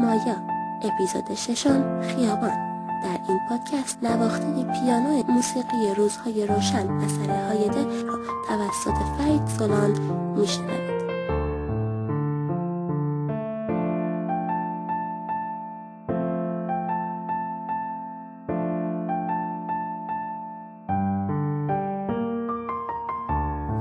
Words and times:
مایا 0.00 0.36
اپیزود 0.82 1.34
ششم 1.34 2.00
خیابان 2.00 2.70
در 3.02 3.18
این 3.28 3.40
پادکست 3.48 3.98
نواختن 4.02 4.72
پیانو 4.72 5.22
موسیقی 5.28 5.94
روزهای 5.96 6.46
روشن 6.46 6.90
اثر 6.90 7.48
هایده 7.48 7.84
را 8.06 8.18
توسط 8.48 8.98
فرید 9.18 9.46
سولان 9.58 9.90
میشنوید 10.36 11.00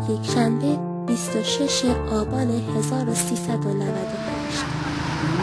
یک 0.10 0.32
شنبه 0.32 0.80
26 1.08 1.86
آبان 2.12 2.50
1398 2.50 4.79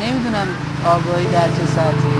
نمیدونم 0.03 0.49
آگاهی 0.95 1.27
در 1.27 1.49
چه 1.57 1.67
سطحی 1.77 2.19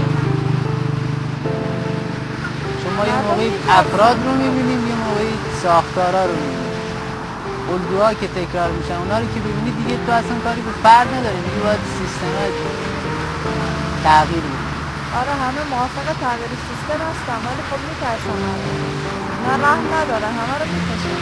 شما 2.83 3.07
یه 3.07 3.23
موقعی 3.29 3.51
افراد 3.81 4.17
رو 4.25 4.33
میبینیم 4.43 4.81
یه 4.91 4.97
موقعی 5.07 5.35
ساختارا 5.63 6.25
رو 6.25 6.33
میبینیم 6.33 6.67
الگوها 7.73 8.15
که 8.21 8.29
تکرار 8.39 8.71
میشن 8.71 8.97
اونا 9.03 9.19
رو 9.19 9.27
که 9.35 9.41
ببینی 9.47 9.71
دیگه 9.81 9.97
تو 10.07 10.13
اصلا 10.13 10.37
کاری 10.45 10.61
به 10.69 10.73
فرد 10.83 11.09
نداری 11.15 11.41
دیگه 11.47 11.61
باید 11.65 11.83
سیستم 11.99 12.33
تغییر 14.05 14.45
میده 14.53 14.67
آره 15.21 15.33
همه 15.43 15.63
موافق 15.75 16.07
تغییر 16.25 16.53
سیستم 16.69 17.01
هستم 17.11 17.41
ولی 17.47 17.63
خب 17.69 17.81
میترسم 17.89 18.39
نه 19.45 19.55
راه 19.65 19.81
نداره 19.95 20.29
همه 20.39 20.55
رو 20.61 20.67
میکشم 20.75 21.21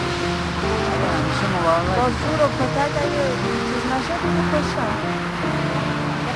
با 1.97 2.07
زور 2.21 2.41
و 2.45 2.49
کتک 2.59 2.93
اگه 3.05 3.25
چیز 3.43 3.85
نشد 3.93 4.21
میکشم 4.37 5.34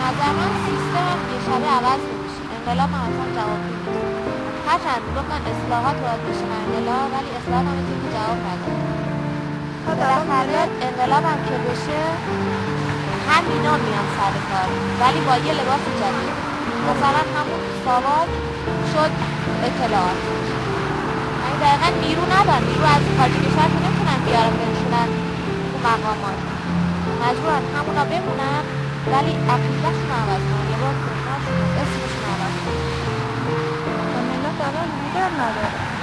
از 0.08 0.14
زمان 0.24 0.52
سیستم 0.66 1.04
هم 1.10 1.20
یه 1.32 1.38
شبه 1.46 1.68
عوض 1.78 2.00
نمیشه 2.10 2.42
انقلاب 2.56 2.90
هم 2.96 3.02
اصلا 3.08 3.26
جواب 3.36 3.60
نمیده 3.64 3.92
هرچند 4.68 5.02
میگفتن 5.08 5.40
اصلاحات 5.52 5.96
باید 6.04 6.22
بشه 6.28 6.46
انقلاب 6.60 7.08
ولی 7.14 7.30
اصلاحات 7.38 7.66
هم 7.70 7.74
میتونه 7.78 8.00
که 8.02 8.08
جواب 8.16 8.38
نده 8.46 8.70
بالاخره 9.86 10.60
انقلاب 10.88 11.24
هم 11.30 11.40
که 11.48 11.56
بشه 11.66 12.00
همینا 13.30 13.72
میان 13.84 14.08
سر 14.16 14.34
کار 14.48 14.68
ولی 15.02 15.20
با 15.28 15.34
یه 15.46 15.52
لباس 15.60 15.84
جدید 16.00 16.34
مثلا 16.88 17.22
همون 17.36 17.62
سواد 17.84 18.28
شد 18.92 19.12
اطلاعات 19.68 20.20
یعنی 21.42 21.56
دقیقا 21.64 21.88
نیرو 22.02 22.24
ندارن 22.34 22.62
نیرو 22.70 22.86
از 22.96 23.04
خارج 23.16 23.34
کشور 23.44 23.68
که 23.72 23.78
نمیتونن 23.84 24.18
بیارن 24.26 24.54
بنشونن 24.60 25.08
تو 25.70 25.76
مقامات 25.88 26.38
مجبورن 27.22 27.62
همونا 27.74 28.04
بمونن 28.12 28.77
Далее 29.10 29.36
Абдуллах 29.52 29.98
Навальный, 30.10 30.64
его 30.74 30.88
окружал 30.92 31.40
Эсмиш 31.80 32.14
Навальный. 32.24 32.76
Фамилия 34.12 34.52
того 34.60 34.80
Нигер 34.84 35.30
نداره. 35.40 35.98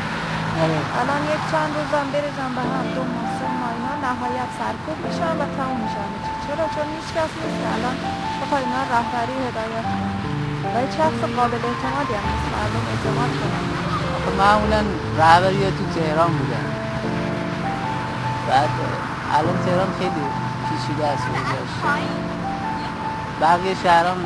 الان 1.02 1.24
یک 1.34 1.44
چند 1.52 1.72
روزم 1.78 2.08
بره 2.14 2.30
به 2.38 2.64
هم 2.74 2.86
دو 2.96 3.04
محسن 3.14 3.54
ما 3.62 3.70
اینا 3.76 3.94
نهایت 4.06 4.50
سرکوب 4.60 4.98
میشن 5.06 5.36
و 5.42 5.44
تموم 5.58 5.80
میشن 5.84 6.10
چرا 6.46 6.66
چون 6.74 6.88
هیچ 6.96 7.08
کس 7.16 7.32
نیست 7.42 7.64
الان 7.76 7.98
بخواه 8.40 8.60
اینا 8.66 8.82
رهبری 8.94 9.36
هدایت 9.48 9.86
کنن 9.92 10.16
و 10.74 10.76
هیچ 10.84 10.94
شخص 11.00 11.20
قابل 11.38 11.62
اعتمادی 11.70 12.14
هم 12.20 12.26
نیست 12.32 12.48
مردم 12.56 12.84
اعتماد 12.92 13.32
کنن 13.40 13.66
معمولا 14.42 14.82
رهبری 15.22 15.72
تو 15.78 15.84
تهران 15.96 16.32
بودن 16.38 16.66
بعد 18.48 18.70
الان 19.38 19.58
تهران 19.66 19.92
خیلی 20.00 20.26
پیچیده 20.68 21.06
است 21.08 22.35
بقیه 23.42 23.76
شهر 23.84 24.06
هم 24.12 24.20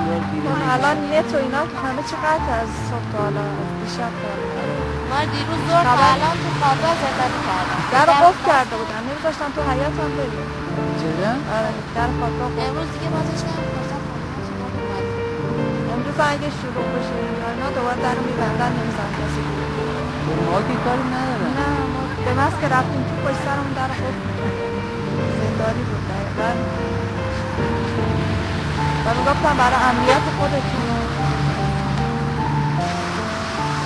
الان 0.74 0.98
نت 1.12 1.30
و 1.34 1.38
اینا 1.38 1.62
که 1.72 1.78
همه 1.86 2.02
چقدر 2.12 2.48
از 2.62 2.72
صبح 2.90 3.08
تا 3.12 3.18
حالا 3.24 3.46
دیشب 3.82 4.14
تا 4.22 4.32
ما 5.10 5.20
دیروز 5.34 5.62
دور 5.68 5.84
تا 5.98 6.06
الان 6.14 6.36
تو 6.44 6.50
خوابه 6.60 6.92
زدن 7.02 7.34
کردم 7.48 7.82
در 7.96 8.08
قفل 8.22 8.42
کرده 8.50 8.76
بودم 8.80 9.02
نمیذاشتن 9.08 9.50
تو 9.56 9.62
حیات 9.72 9.96
هم 10.04 10.12
بریم 10.18 10.48
چرا؟ 11.00 11.32
آره 11.56 11.72
در 11.96 12.10
خوابه 12.18 12.62
امروز 12.68 12.90
دیگه 12.96 13.10
بازش 13.16 13.42
نمیخواستم 13.48 14.02
امروز 15.94 16.18
اگه 16.34 16.50
شروع 16.60 16.88
بشه 16.96 17.14
اینا 17.54 17.70
دوباره 17.78 18.00
در 18.06 18.18
میبندن 18.26 18.72
نمیزن 18.78 19.10
کسی 19.20 19.42
ما 20.46 20.60
که 20.68 20.76
کاری 20.86 21.06
ندارم 21.16 21.52
نه 21.60 21.68
ما 21.94 22.02
به 22.26 22.32
مست 22.40 22.58
که 22.62 22.68
رفتیم 22.76 23.04
تو 23.10 23.16
پشت 23.24 23.40
سرمون 23.46 23.74
در 23.80 23.92
خود 24.00 24.16
زنداری 25.40 25.84
بود 25.90 26.04
دقیقا 26.12 26.52
و 29.10 29.14
میگفتم 29.20 29.56
برای 29.58 29.82
امنیت 29.90 30.26
خودشون 30.40 30.86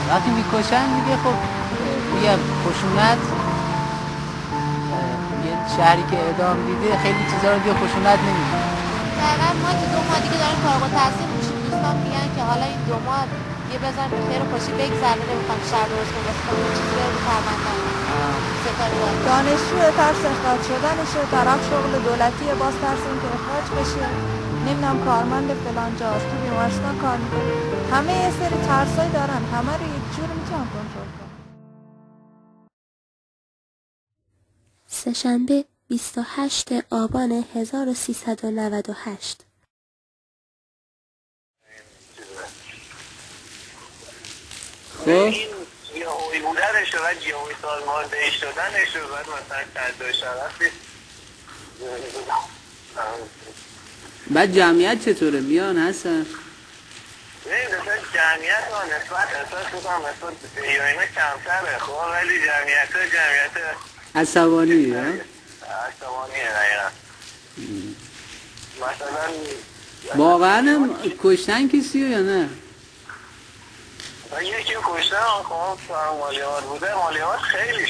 وقتی 0.10 0.30
میکشن 0.38 0.86
دیگه 0.98 1.16
خب 1.24 1.38
روی 2.12 2.26
خشونت 2.64 3.22
یه 5.46 5.54
شهری 5.76 6.04
که 6.12 6.18
اعدام 6.26 6.58
دیده 6.68 6.98
خیلی 7.04 7.24
چیزا 7.32 7.48
رو 7.54 7.60
دیگه 7.60 7.74
خشونت 7.82 8.20
نمیده 8.28 8.60
دقیقا 9.20 9.50
ما 9.64 9.72
که 9.80 9.88
دو 9.94 10.00
ماه 10.08 10.20
دیگه 10.26 10.38
داریم 10.44 10.60
فارغ 10.66 10.84
التحصیل 10.88 11.30
میشیم 11.38 11.58
دوستان 11.66 11.96
میگن 12.04 12.28
که 12.36 12.42
حالا 12.50 12.66
این 12.72 12.82
دو 12.90 12.98
ماه 13.08 13.26
یه 13.72 13.78
بزن 13.86 14.08
به 14.14 14.20
خیر 14.28 14.42
و 14.44 14.46
خوشی 14.52 14.72
بگذره 14.80 15.24
نمیخوام 15.30 15.60
شهر 15.72 15.88
درست 15.94 16.12
کنم 16.14 16.26
واسه 16.28 16.42
خودم 16.48 16.72
چیزی 16.78 16.96
رو 17.14 17.20
فرماندم 17.28 17.80
دانشجو 19.28 19.78
ترس 19.98 20.22
اخراج 20.34 20.62
شدنشه 20.70 21.20
طرف 21.32 21.62
شغل 21.70 21.94
دولتی 22.08 22.46
باز 22.62 22.76
ترس 22.82 23.04
که 23.22 23.28
اخراج 23.38 23.66
بشه 23.78 24.33
نمیدونم 24.74 25.06
کارمند 25.06 25.54
فلانجا 25.54 26.10
است 26.10 26.26
تو 26.26 26.36
بیمارستان 26.36 27.00
کار 27.00 27.18
میکنه 27.18 27.42
همه 27.92 28.14
یه 28.24 28.32
سری 28.32 28.66
ترسایی 28.68 29.12
دارن 29.12 29.46
همه 29.46 29.78
رو 29.78 29.84
یک 29.84 30.16
جور 30.16 30.28
میتونم 30.28 30.70
کنترل 30.74 31.10
کنم 31.20 31.32
سهشنبه 34.88 35.66
28 35.88 36.70
آبان 36.92 37.46
1398 37.56 39.46
یهوی 45.96 46.40
بودنش 46.40 46.96
و 46.96 46.98
یهوی 47.28 47.54
سازمان 47.62 48.08
بهش 48.08 48.38
دادنش 48.38 48.96
و 48.96 49.00
مثلا 49.00 49.64
ترداش 49.76 50.16
شرفی 50.16 50.66
بعد 54.32 54.54
جمعیت 54.54 55.06
چطوره 55.06 55.42
بیان 55.42 55.78
حسن 55.78 56.26
مثلا 57.46 57.98
جمعیت 58.14 58.64
ها 58.72 58.84
نسبت 58.84 59.28
اساس 59.36 59.66
بکنم 59.74 60.02
نسبت 60.06 60.64
ایرانی 60.64 61.08
کمتره 61.16 61.78
خب 61.80 61.92
ولی 61.92 62.40
جمعیت 62.40 62.96
ها 62.96 63.06
جمعیت 63.06 63.76
عصبانی 64.16 64.92
ها؟ 64.92 65.02
عصبانیه 65.02 66.50
دقیقا 66.52 66.90
مثلا 68.82 69.34
واقعا 70.16 70.90
کشتن 71.24 71.68
کسی 71.68 72.00
یا 72.00 72.20
نه؟ 72.20 72.50
یکی 74.42 74.74
کشتن 74.84 75.18
خب 75.44 75.78
مالیات 76.20 76.64
بوده 76.64 76.96
مالیات 76.96 77.40
خیلی 77.40 77.86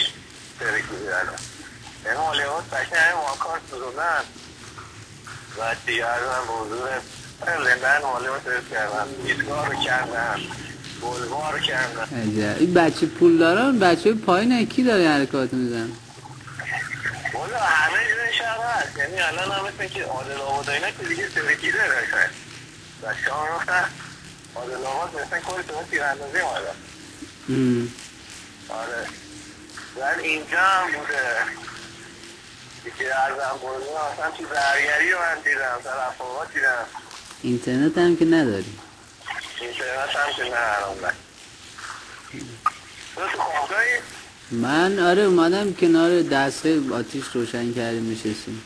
ترک 0.59 0.83
بوده 0.83 1.15
الان 1.19 2.17
مالیات 2.17 2.63
بکنه 2.63 2.99
همه 2.99 3.15
ماکار 3.15 3.59
سوزوندن 3.71 4.23
این 12.59 12.73
بچه 12.73 13.05
پول 13.05 13.37
دارن 13.37 13.79
بچه 13.79 14.13
پایین 14.13 14.65
کی 14.65 14.83
داره 14.83 15.09
حرکات 15.09 15.53
میزن 15.53 15.91
والا 17.33 17.59
همه 17.59 17.97
جای 17.97 18.33
شهر 18.37 18.57
هست 18.57 18.97
یعنی 18.97 19.19
الان 19.19 19.51
هم 19.51 19.65
مثل 19.65 19.93
که 19.93 20.03
عادل 20.03 20.37
آباد 20.37 20.69
اینا 20.69 20.91
که 20.91 21.03
دیگه 21.07 21.29
سرکی 21.35 21.71
داره 21.71 22.29
بچه 23.03 23.31
ها 23.31 23.47
رو 23.47 23.53
عادل 24.55 24.85
آباد 24.85 25.09
مثل 25.15 25.39
کل 25.39 25.61
تو 25.61 25.73
تیراندازی 25.91 26.37
مالا 26.41 26.73
آره 28.69 29.07
ولی 29.97 30.27
اینجا 30.27 30.59
هم 30.59 30.91
بوده 30.91 31.62
اینترنت 37.43 37.97
هم 37.97 38.15
که 38.17 38.25
نداری 38.25 38.79
اینترنت 39.61 40.15
هم 40.15 40.33
که 40.33 40.43
ندارم 40.43 41.15
من 44.51 44.99
آره 44.99 45.21
اومدم 45.21 45.73
کنار 45.73 46.21
دستگاه 46.21 46.99
آتیش 46.99 47.25
روشن 47.33 47.73
کردیم 47.73 48.11
نشستیم 48.11 48.65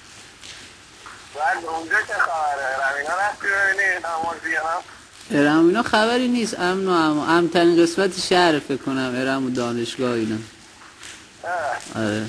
بعد 1.36 1.66
اونجا 1.66 1.96
چه 2.08 2.13
خبره 2.13 2.90
رمینا 2.90 3.13
رفتی 3.20 3.48
ببینیم 3.48 4.06
ارم 5.31 5.68
اینا 5.68 5.84
خبری 5.84 6.28
نیست 6.28 6.60
امن 6.60 6.88
و 6.88 6.92
امن 6.92 7.38
امترین 7.38 7.84
قسمت 7.84 8.20
شهر 8.20 8.60
فکر 8.60 8.78
کنم 8.78 9.13
ارم 9.16 9.46
و 9.46 9.50
دانشگاه 9.50 10.12
اینا 10.12 10.38
آره 11.96 12.25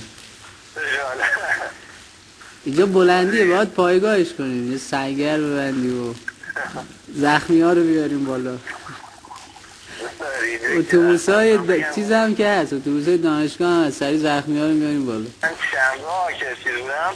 اینجا 2.68 2.86
بلندیه 2.86 3.46
باید 3.46 3.68
پایگاهش 3.68 4.32
کنیم 4.32 4.72
یه 4.72 4.78
سنگر 4.78 5.40
ببندیم 5.40 6.10
و 6.10 6.14
زخمی 7.14 7.60
ها 7.60 7.72
رو 7.72 7.82
بیاریم 7.82 8.24
بالا 8.24 8.58
اتوبوس 10.78 11.28
های 11.28 11.58
د... 11.58 11.94
چیز 11.94 12.12
هم 12.12 12.34
که 12.34 12.48
هست 12.48 12.72
اتوبوس 12.72 13.08
های 13.08 13.18
دانشگاه 13.18 13.68
هم 13.68 13.84
هست 13.84 13.98
سری 13.98 14.18
زخمی 14.18 14.58
ها 14.58 14.66
رو 14.66 14.72
میاریم 14.72 15.06
بالا 15.06 15.26
من 15.42 15.50
شنگاه 15.72 16.32
کسی 16.32 16.82
بودم 16.82 17.14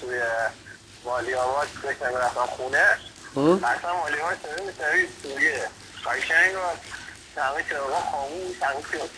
توی 0.00 0.20
والی 1.04 1.34
آباد 1.34 1.68
بکنم 1.82 2.16
رفتم 2.16 2.46
خونه 2.46 2.86
خب 3.34 3.64
اصلا 3.64 3.96
والی 4.02 4.20
آباد 4.20 4.36
سری 4.42 4.66
میتری 4.66 5.08
سوریه 5.22 5.62
قشنگ 6.04 6.54
و 6.54 6.76
سمه 7.34 7.64
چراغا 7.68 8.00
خاموش 8.00 8.56
سمه 8.60 8.82
چراغا 8.90 9.08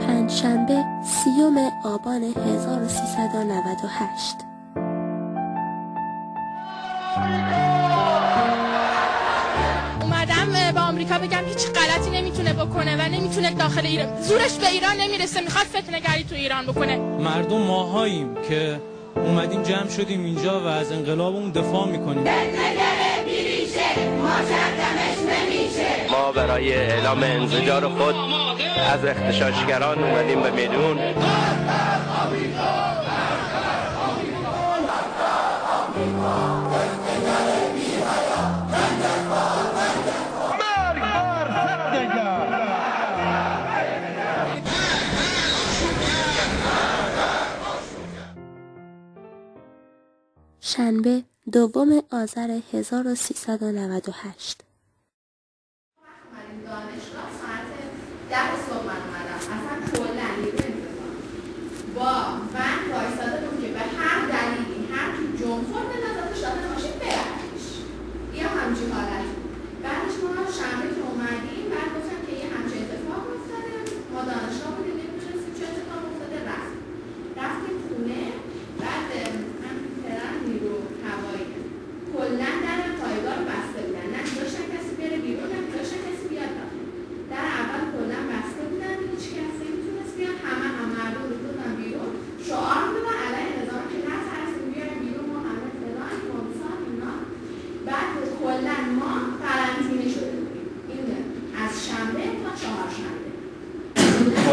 پنجشنبه 0.00 0.84
سیوم 1.04 1.70
آبان 1.84 2.22
1398 2.22 4.53
آمریکا 10.88 11.18
بگم 11.18 11.44
هیچ 11.46 11.66
غلطی 11.66 12.10
نمیتونه 12.10 12.52
بکنه 12.52 12.96
و 12.96 13.08
نمیتونه 13.08 13.50
داخل 13.50 13.86
ایران 13.86 14.22
زورش 14.22 14.52
به 14.52 14.68
ایران 14.68 14.96
نمیرسه 14.96 15.40
میخواد 15.40 15.66
فتنه 15.66 16.00
گری 16.00 16.24
تو 16.24 16.34
ایران 16.34 16.66
بکنه. 16.66 16.96
مردم 16.96 17.56
ماهاییم 17.56 18.34
که 18.48 18.80
اومدیم 19.16 19.62
جمع 19.62 19.88
شدیم 19.88 20.24
اینجا 20.24 20.60
و 20.60 20.66
از 20.66 20.92
انقلاب 20.92 21.34
اون 21.34 21.50
دفاع 21.50 21.88
میکنیم. 21.88 22.24
ما 26.10 26.32
برای 26.32 26.74
اعلام 26.74 27.22
انزجار 27.22 27.88
خود 27.88 28.14
از 28.92 29.04
اختشاشگران 29.04 30.04
اومدیم 30.04 30.42
به 30.42 30.50
میدون. 30.50 30.98
شنبه 50.76 51.24
دوم 51.52 52.02
آذر 52.10 52.60
1398 52.72 54.63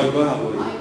var 0.09 0.80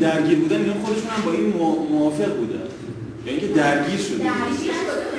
درگیر 0.00 0.38
بودن 0.38 0.56
اینا 0.56 0.74
خودشون 0.84 1.10
هم 1.10 1.22
با 1.24 1.32
این 1.32 1.46
موافق 1.92 2.36
بودن. 2.36 2.60
یعنی 3.26 3.40
که 3.40 3.46
درگیر 3.46 3.98
شده. 3.98 4.18
درگیر 4.18 4.56
شده. 4.56 5.09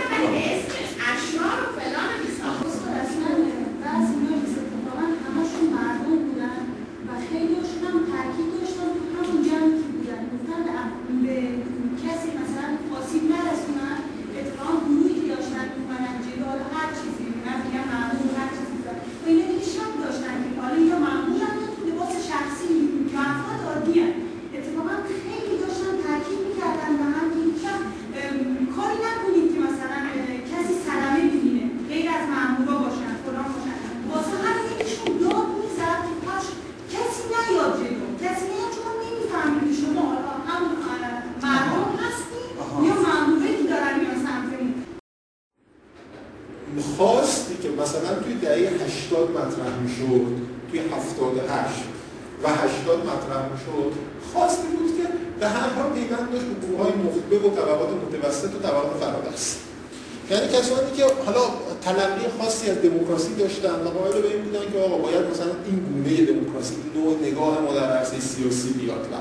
شد 50.01 50.25
توی 50.71 50.79
هفتاد 50.79 51.35
هشت 51.49 51.83
و 52.43 52.47
هشتاد 52.49 52.99
مطرح 52.99 53.45
شد 53.65 53.91
خواستی 54.33 54.67
بود 54.67 54.97
که 54.97 55.03
به 55.39 55.47
هر 55.47 55.69
حال 55.69 55.91
پیوند 55.93 56.31
داشت 56.31 56.45
به 56.45 56.67
گروه 56.67 56.79
های 56.83 56.93
مخبه 57.05 57.37
و 57.47 57.55
طبقات 57.55 57.89
متوسط 57.89 58.55
و 58.55 58.59
طبقات 58.59 58.91
فرادست 58.99 59.59
یعنی 60.31 60.47
کسانی 60.47 60.91
که 60.97 61.03
حالا 61.25 61.41
تلقی 61.81 62.25
خاصی 62.39 62.69
از 62.69 62.81
دموکراسی 62.81 63.35
داشتن 63.35 63.75
و 63.85 63.89
قائل 63.89 64.21
به 64.21 64.27
این 64.27 64.43
بودن 64.43 64.71
که 64.73 64.79
آقا 64.79 64.97
باید 64.97 65.25
مثلا 65.31 65.51
این 65.65 65.79
گونه 65.79 66.25
دموکراسی 66.25 66.75
نوع 66.95 67.17
نگاه 67.27 67.61
ما 67.61 67.73
در 67.73 67.97
عرصه 67.97 68.19
سیاسی 68.19 68.69
بیاد 68.69 69.07
و 69.11 69.15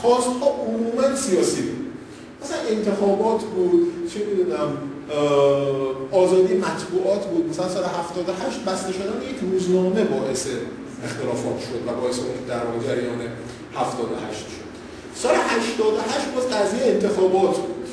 خواستها 0.00 0.50
عموما 0.66 1.16
سیاسی 1.16 1.62
بود 1.62 1.86
مثلا 2.42 2.58
انتخابات 2.70 3.42
بود 3.42 4.10
چه 4.14 4.20
میدونم 4.26 4.78
آزادی 6.12 6.54
مطبوعات 6.54 7.26
بود 7.26 7.48
مثلا 7.50 7.68
سال 7.68 7.84
78 7.84 8.64
بسته 8.64 8.92
شدن 8.92 9.22
یک 9.30 9.36
روزنامه 9.52 10.04
باعث 10.04 10.46
اختلافات 11.04 11.60
شد 11.60 11.88
و 11.88 12.00
باعث 12.00 12.18
اون 12.18 12.28
در 12.48 12.64
واقع 12.64 12.86
جریان 12.86 13.20
78 13.74 14.38
شد 14.38 14.64
سال 15.14 15.34
88 15.34 16.34
باز 16.34 16.44
قضیه 16.48 16.84
انتخابات 16.84 17.56
بود 17.56 17.88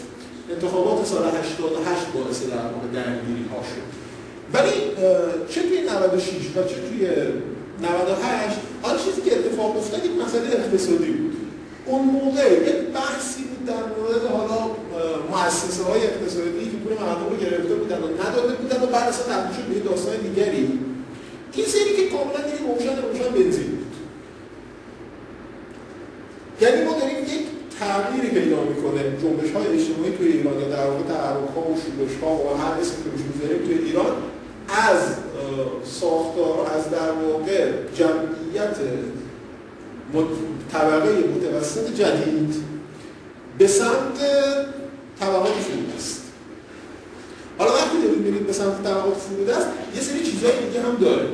انتخابات 0.51 1.05
سال 1.05 1.23
88 1.25 2.01
باعث 2.13 2.41
در 2.41 2.55
واقع 2.73 2.87
درگیری 2.93 3.45
ها 3.51 3.61
شد 3.63 3.87
ولی 4.53 4.71
چه 5.49 5.61
توی 5.61 5.81
96 5.81 6.33
و 6.55 6.63
چه 6.63 6.75
توی 6.89 7.07
98 7.81 8.57
آن 8.83 8.97
چیزی 8.97 9.21
که 9.21 9.37
اتفاق 9.37 9.77
افتاد 9.77 10.05
یک 10.05 10.11
مسئله 10.25 10.47
اقتصادی 10.59 11.11
بود 11.11 11.35
اون 11.85 12.01
موقع 12.05 12.53
یک 12.53 12.75
بحثی 12.93 13.43
بود 13.43 13.65
در 13.65 13.73
مورد 13.73 14.25
حالا 14.31 14.61
مؤسسه 15.31 15.83
های 15.83 16.01
اقتصادی 16.03 16.70
پول 16.91 17.07
مردم 17.07 17.29
رو 17.29 17.36
گرفته 17.36 17.75
بودن 17.75 17.98
و 17.98 18.07
نداده 18.07 18.53
بودن 18.53 18.83
و 18.83 18.86
بعد 18.86 19.10
اصلا 19.10 19.36
تبدیل 19.36 19.55
شد 19.55 19.83
به 19.83 19.89
داستان 19.89 20.17
دیگری 20.17 20.79
این 21.53 21.65
سری 21.65 21.95
که 21.95 22.10
کاملا 22.10 22.41
دیگه 22.41 22.74
روشن 22.74 23.01
روشن 23.01 23.33
بنزین 23.33 23.67
بود 23.67 23.93
یعنی 26.62 26.83
ما 26.83 26.91
داریم 27.00 27.17
یک 27.17 27.45
تغییری 27.79 28.27
پیدا 28.39 28.63
میکنه 28.63 29.03
جنبش 29.21 29.51
های 29.51 29.67
اجتماعی 29.67 30.17
توی 30.17 30.27
ایران 30.27 30.60
یا 30.60 30.67
در 30.67 30.86
واقع 30.88 31.03
تحرک 31.03 31.50
ها 31.55 31.62
و 31.62 31.75
شورش 31.75 32.21
ها 32.21 32.36
و 32.36 32.57
هر 32.57 32.71
اسمی 32.81 33.03
که 33.03 33.10
روش 33.10 33.21
میذاریم 33.33 33.65
توی 33.65 33.89
ایران 33.89 34.12
از 34.69 35.15
ساختار 35.83 36.71
از 36.75 36.91
در 36.91 37.12
واقع 37.12 37.71
جمعیت 37.95 38.77
طبقه 40.71 41.10
متوسط 41.36 41.93
جدید 41.93 42.55
به 43.57 43.67
سمت 43.67 44.19
طبقات 45.19 45.51
فیلم 45.51 45.90
حالا 47.61 47.73
وقتی 47.73 47.97
دارید 48.01 48.21
میرید 48.21 48.47
به 48.47 48.53
سمت 48.53 48.83
طبقات 48.83 49.17
فرود 49.17 49.49
است 49.49 49.67
یه 49.95 50.01
سری 50.01 50.23
چیزهای 50.25 50.65
دیگه 50.65 50.81
هم 50.81 50.95
داره 50.95 51.27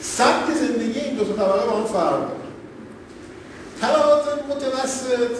سبک 0.00 0.46
زندگی 0.54 1.00
این 1.00 1.14
دو 1.14 1.24
تا 1.24 1.32
طبقه 1.32 1.66
با 1.66 1.76
هم 1.76 1.84
فرق 1.84 2.20
داره 2.20 2.46
طبقات 3.80 4.24
متوسط 4.50 5.34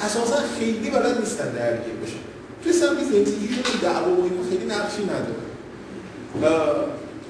اساسا 0.00 0.36
خیلی 0.58 0.90
بلد 0.90 1.20
نیستن 1.20 1.52
درگیر 1.52 1.94
بشن 2.04 2.22
توی 2.62 2.72
سمت 2.72 3.04
زندگیشون 3.04 3.80
دعوا 3.82 4.10
و 4.10 4.24
اینو 4.24 4.48
خیلی 4.50 4.66
نقشی 4.66 5.02
نداره 5.04 5.44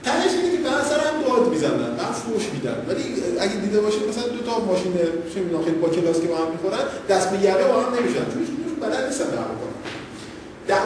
تنش 0.03 0.33
اینه 0.37 0.57
که 0.57 0.63
به 0.63 0.73
اثر 0.73 1.01
هم 1.01 1.23
داد 1.23 1.49
میزنن 1.49 1.97
بعد 1.97 2.13
فوش 2.13 2.43
میدن 2.53 2.85
ولی 2.89 3.03
اگه 3.41 3.55
دیده 3.55 3.81
باشید 3.81 4.09
مثلا 4.09 4.29
دو 4.29 4.51
تا 4.51 4.65
ماشین 4.65 4.93
چه 5.35 5.41
میدونم 5.41 5.65
خیلی 5.65 5.77
با 5.77 5.89
کلاس 5.89 6.21
که 6.21 6.27
با 6.27 6.37
هم 6.37 6.51
میخورن 6.53 6.85
دست 7.09 7.31
به 7.31 7.39
یقه 7.39 7.65
با 7.69 7.81
هم 7.83 7.95
نمیشن 7.95 8.25
چون 8.33 8.47
بلد 8.81 9.07
نیستن 9.07 9.25
دعوا 9.25 9.68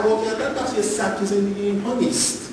واقعیتا 0.05 0.49
بخش 0.61 0.77
یه 0.77 0.81
سبک 0.81 1.25
زندگی 1.25 1.61
اینها 1.61 1.93
نیست 1.93 2.49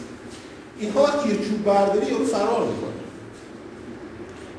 اینها 0.78 1.02
یه 1.28 1.36
چوب 1.48 1.64
برداری 1.64 2.06
یا 2.06 2.18
فرار 2.18 2.66
میکنه 2.66 3.00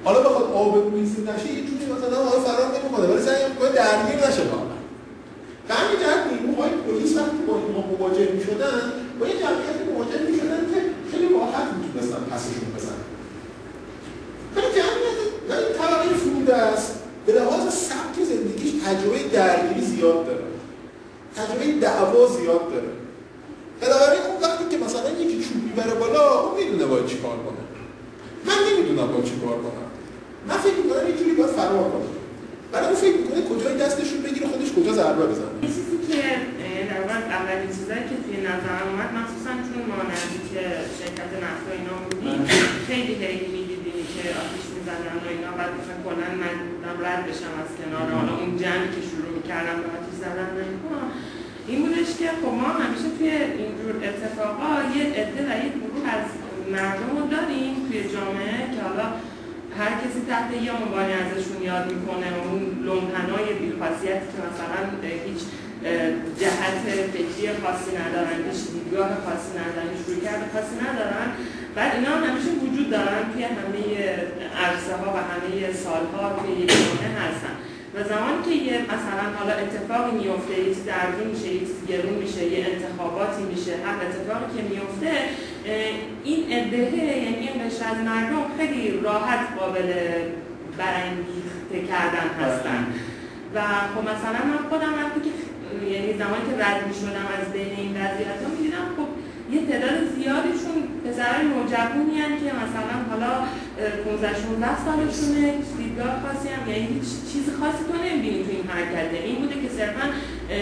حالا 0.03 0.19
بخواد 0.19 0.51
آب 0.53 0.93
میزی 0.93 1.21
نشه 1.21 1.53
یه 1.53 1.61
جوری 1.65 1.85
مثلا 1.85 2.23
حالا 2.23 2.39
فرار 2.39 2.79
نمیکنه 2.79 3.07
ولی 3.07 3.21
سعی 3.25 3.49
میکنه 3.49 3.69
درگیر 3.69 4.27
نشه 4.27 4.43
با 4.43 4.57
به 5.67 5.73
همین 5.73 5.99
جهت 5.99 6.21
نیروهای 6.31 6.69
پلیس 6.69 7.17
وقتی 7.17 7.37
با 7.47 7.53
اینها 7.57 7.81
مواجه 7.91 8.31
میشدن 8.31 8.81
با 9.19 9.27
یه 9.27 9.33
جمعیتی 9.33 9.83
مواجه 9.93 10.19
میشدن 10.31 10.61
که 10.71 10.79
خیلی 11.11 11.33
راحت 11.33 11.67
میتونستن 11.73 12.21
پسشون 12.31 12.69
بزنن 12.75 13.03
ولی 14.55 14.65
جمعیت 14.65 15.19
ولی 15.49 15.73
طبقه 15.79 16.15
فرود 16.15 16.49
است 16.49 16.93
به 17.25 17.33
لحاظ 17.33 17.73
سبک 17.73 18.23
زندگیش 18.23 18.71
تجربه 18.85 19.23
درگیری 19.23 19.85
زیاد 19.85 20.25
داره 20.25 20.50
تقلید 21.35 21.79
دعوا 21.79 22.27
زیاد 22.27 22.63
داره 22.71 22.91
بنابراین 23.81 24.21
اون 24.29 24.41
وقتی 24.41 24.65
که 24.71 24.77
مثلا 24.85 25.09
یکی 25.09 25.43
چوب 25.43 25.63
میبره 25.63 25.93
بالا 25.93 26.39
اون 26.39 26.63
میدونه 26.63 26.85
باید 26.85 27.05
چی 27.05 27.17
کار 27.17 27.37
کنه 27.45 27.61
من 28.47 28.59
نمیدونم 28.67 29.07
باید 29.11 29.25
چی 29.25 29.35
کار 29.45 29.57
کنم 29.65 29.87
من 30.47 30.57
فکر 30.57 30.77
میکنم 30.83 31.07
یه 31.09 31.15
جوری 31.19 31.33
باید 31.39 31.49
فرار 31.59 31.89
کنم 31.93 32.11
برای 32.71 32.87
اون 32.87 32.95
فکر 32.95 33.17
میکنه 33.17 33.41
کجای 33.51 33.77
دستشون 33.77 34.21
بگیره 34.21 34.47
خودش 34.47 34.69
کجا 34.77 34.93
ضربه 34.93 35.25
بزنه 35.25 35.53
یه 35.61 35.67
چیزی 35.75 35.97
که 36.07 36.21
در 36.91 37.01
واقع 37.01 37.13
اولین 37.39 37.69
چیزایی 37.77 38.03
که 38.09 38.15
توی 38.23 38.37
نظر 38.51 38.79
اومد 38.89 39.09
مخصوصا 39.19 39.51
چون 39.67 39.81
مانندی 39.91 40.39
که 40.51 40.63
شرکت 40.99 41.31
نفت 41.43 41.63
و 41.67 41.71
اینا 41.77 41.95
بودی 42.05 42.31
خیلی 42.87 43.15
خیلی 43.23 43.47
میدیدی 43.55 43.91
که 44.13 44.23
آتیش 44.41 44.65
میزنن 44.81 45.17
و 45.25 45.27
اینا 45.35 45.51
بعد 45.59 45.71
مثلا 45.79 45.97
کلا 46.05 46.29
من 46.43 46.55
رد 47.05 47.21
بشم 47.29 47.53
از 47.63 47.71
کنار 47.79 48.07
حالا 48.17 48.33
اون 48.41 48.51
جمعی 48.61 48.89
که 48.95 49.01
شروع 49.09 49.31
میکردم 49.37 49.77
به 49.83 49.87
آتیش 49.95 50.15
زدن 50.23 50.49
این 51.67 51.79
بودش 51.83 52.09
که 52.19 52.27
خب 52.41 52.53
ما 52.63 52.71
همیشه 52.83 53.07
توی 53.17 53.29
اینجور 53.61 53.93
اتفاقا 54.09 54.71
یه 54.95 55.03
عده 55.19 55.41
و 55.47 55.51
یه 55.63 55.69
گروه 55.81 56.05
از 56.17 56.27
مردم 56.75 57.11
رو 57.17 57.23
داریم 57.35 57.73
توی 57.85 57.99
جامعه 58.15 58.57
که 58.73 58.81
حالا 58.87 59.07
هر 59.79 59.91
کسی 60.01 60.19
تحت 60.29 60.49
یه 60.67 60.71
عنوانی 60.81 61.13
ازشون 61.23 61.59
یاد 61.69 61.85
میکنه 61.93 62.27
و 62.35 62.39
اون 62.49 62.63
لومپنای 62.85 63.47
بیخاصیتی 63.63 64.27
که 64.33 64.39
مثلا 64.47 64.79
هیچ 65.27 65.41
جهت 66.39 66.75
فکری 67.15 67.43
خاصی 67.63 67.91
ندارن 68.01 68.37
هیچ 68.47 68.61
دیدگاه 68.73 69.09
خاصی 69.25 69.51
ندارن 69.61 69.89
هیچ 69.93 70.03
روی 70.07 70.15
رویکرد 70.15 70.43
خاصی 70.53 70.75
ندارن 70.85 71.27
بعد 71.75 71.91
اینا 71.95 72.09
هم 72.15 72.23
همیشه 72.23 72.49
وجود 72.63 72.89
دارن 72.89 73.23
عرصه 74.65 74.93
ها 75.01 75.07
و 75.15 75.17
همه 75.31 75.73
سالها 75.73 76.25
توی 76.39 76.51
یک 76.63 76.71
هستن 77.21 77.55
و 77.95 78.03
زمانی 78.03 78.41
که 78.47 78.55
یه 78.67 78.77
مثلا 78.93 79.25
حالا 79.37 79.53
اتفاقی 79.53 80.11
میفته 80.17 80.53
یه 80.59 80.75
چیز 80.75 80.87
ارزون 81.01 81.27
میشه 81.27 81.47
یه 81.53 81.59
چیز 81.59 81.85
گرون 81.87 82.13
میشه 82.13 82.43
یه 82.45 82.65
انتخاباتی 82.71 83.43
میشه 83.43 83.71
هر 83.85 83.95
اتفاقی 84.05 84.47
که 84.55 84.63
میفته 84.71 85.11
این 86.23 86.41
ادهه 86.49 86.95
یعنی 87.25 87.47
این 87.47 87.55
قشر 87.63 87.85
از 87.91 87.97
مردم 88.05 88.45
خیلی 88.57 88.99
راحت 88.99 89.39
قابل 89.59 89.89
برانگیخته 90.77 91.77
کردن 91.89 92.27
هستن 92.41 92.81
و 93.55 93.59
خب 93.93 94.03
مثلا 94.11 94.41
من 94.51 94.69
خودم 94.69 94.93
وقتی 94.93 95.19
که 95.25 95.31
یعنی 95.93 96.13
زمانی 96.13 96.43
که 96.49 96.63
رد 96.63 96.87
میشدم 96.87 97.27
از 97.37 97.53
بین 97.53 97.71
این 97.77 97.91
وضعیت 97.91 98.39
ها 98.43 98.49
میدیدم 98.55 98.85
خب 98.97 99.07
یه 99.53 99.59
تعداد 99.67 99.97
زیادیشون 100.15 100.77
پسرهای 101.05 101.45
نوجوانی 101.53 102.17
که 102.41 102.49
مثلا 102.63 102.95
حالا 103.09 103.31
گذشت 104.07 104.41
15 104.45 104.85
سالشونه 104.85 105.45
دیدگاه 105.77 106.13
خاصی 106.23 106.49
هم 106.55 106.63
یعنی 106.71 106.87
هیچ 106.95 107.09
چیز 107.31 107.45
خاصی 107.59 107.81
تو 107.87 107.93
نمیبینی 108.05 108.39
تو 108.45 108.51
این 108.57 108.65
حرکته 108.73 109.17
این 109.27 109.37
بوده 109.41 109.55
که 109.63 109.69
صرفا 109.77 110.05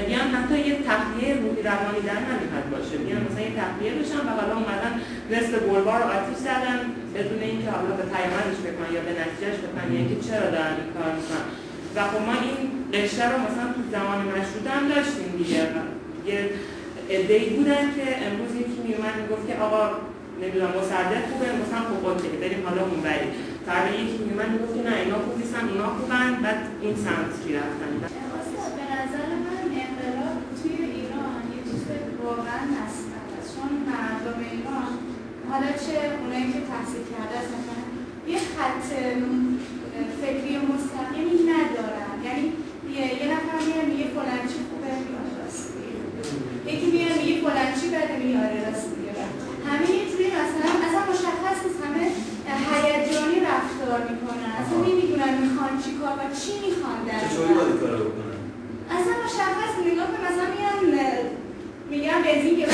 بیان 0.08 0.28
حتی 0.36 0.56
یه 0.70 0.76
تخلیه 0.90 1.30
روحی 1.44 1.62
روانی 1.72 2.02
در 2.10 2.22
نمیخواد 2.30 2.66
باشه 2.74 2.96
بیان 3.06 3.22
مثلا 3.28 3.44
یه 3.48 3.54
تخلیه 3.62 3.92
بشن 4.00 4.22
و 4.28 4.32
حالا 4.40 4.56
اومدن 4.62 4.94
مثل 5.34 5.54
گلبار 5.70 6.00
رو 6.04 6.08
آتیش 6.18 6.40
زدن 6.48 6.80
بدون 7.16 7.42
اینکه 7.50 7.70
حالا 7.76 7.92
به 8.00 8.06
پیامدش 8.14 8.60
بکنن 8.66 8.90
یا 8.96 9.02
به 9.08 9.14
نتیجهش 9.22 9.58
بکنن 9.64 9.88
یعنی 9.94 10.08
که 10.12 10.18
چرا 10.28 10.48
دارن 10.56 10.76
این 10.80 10.92
کار 10.96 11.12
میکنن 11.18 11.46
و 11.96 11.98
خب 12.12 12.22
ما 12.28 12.36
این 12.46 12.58
قشته 12.94 13.24
رو 13.32 13.36
مثلا 13.48 13.68
تو 13.76 13.82
زمان 13.96 14.20
مشروطه 14.34 14.72
هم 14.78 14.86
داشتیم 14.94 15.30
دیگه 15.42 15.62
یه 16.30 16.40
ادهی 17.10 17.50
بودن 17.56 17.86
که 17.96 18.06
امروز 18.26 18.52
یکی 18.62 18.80
میومد 18.88 19.16
میگفت 19.22 19.48
که 19.48 19.56
آقا 19.66 19.84
نمیدونم 20.42 20.72
مصدق 20.80 21.24
خوبه 21.30 21.48
مثلا 21.62 21.82
خوب 21.90 22.06
اوکی 22.06 22.28
بریم 22.28 22.68
حالا 22.68 22.82
اون 22.82 23.02
بری 23.02 23.30
beri. 23.70 23.96
یکی 24.02 24.18
ki 24.18 24.30
hemen 24.30 24.52
gofti 24.60 24.80
ne 24.86 24.94
اینا 25.02 25.18
خوبیستن 25.26 25.70
اونا 25.70 25.88
خوبن 25.98 26.34
بعد 26.44 26.60
این 26.82 26.96
سمت 26.96 27.32
توی 27.42 27.54
رفتن 27.54 27.92
به 28.80 28.86
نظر 28.96 29.30
من 29.46 29.64
انقلاب 29.84 30.38
توی 30.60 30.78
ایران 30.98 31.42
یه 31.56 31.62
چیز 31.70 31.84
واقعا 32.24 32.62
نسبت 32.78 33.28
است 33.40 33.50
چون 33.54 33.72
مردم 33.90 34.40
ایران 34.52 34.92
حالا 35.50 35.72
چه 35.84 35.96
اونایی 36.20 36.48
که 36.54 36.60
تحصیل 36.72 37.04
کرده 37.14 37.38
مثلا 37.54 37.82
یه 38.28 38.40
خط 38.54 38.86
فکری 40.22 40.58
مستقیمی 40.72 41.49
و 56.30 56.36
چی 56.42 56.52
میخواندن 56.68 57.20
چطوری 57.30 57.54
باید 57.54 57.80
کار 57.80 57.90
رو 57.90 58.04
بکنن 58.10 58.40
اصلا 58.96 59.14
مشخص 59.26 59.74
نگاه 59.88 60.08
کن 60.08 60.22
مثلا 60.28 60.48
میگن 60.54 60.78
میگن 61.90 62.24
بنزین 62.24 62.58
که 62.60 62.66